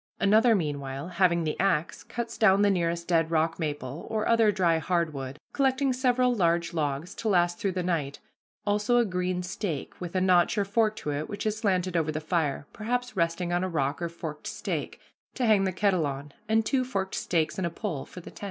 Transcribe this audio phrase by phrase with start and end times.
[0.19, 4.79] Another, meanwhile, having the axe, cuts down the nearest dead rock maple or other dry
[4.79, 8.17] hard wood, collecting several large logs to last through the night,
[8.65, 12.11] also a green stake, with a notch or fork to it, which is slanted over
[12.11, 14.99] the fire, perhaps resting on a rock or forked stake,
[15.35, 18.39] to hang the kettle on, and two forked stakes and a pole for the tent.